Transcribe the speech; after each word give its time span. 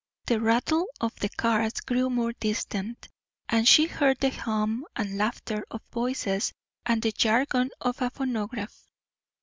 The 0.25 0.41
rattle 0.41 0.87
of 0.99 1.13
the 1.19 1.29
cars 1.29 1.73
grew 1.73 2.09
more 2.09 2.33
distant, 2.33 3.07
and 3.47 3.67
she 3.67 3.85
heard 3.85 4.19
the 4.19 4.31
hum 4.31 4.83
and 4.95 5.15
laughter 5.15 5.63
of 5.69 5.83
voices 5.91 6.51
and 6.87 7.03
the 7.03 7.11
jargon 7.11 7.69
of 7.79 8.01
a 8.01 8.09
phonograph. 8.09 8.87